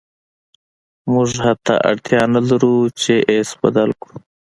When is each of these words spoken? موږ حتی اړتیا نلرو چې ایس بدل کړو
موږ 1.11 1.29
حتی 1.45 1.73
اړتیا 1.89 2.21
نلرو 2.33 2.75
چې 3.01 3.13
ایس 3.31 3.49
بدل 3.61 3.89
کړو 4.01 4.15